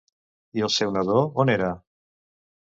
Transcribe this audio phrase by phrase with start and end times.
[0.59, 1.69] I el seu nadó on era?